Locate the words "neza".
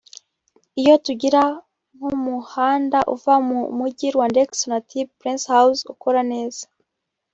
6.31-6.63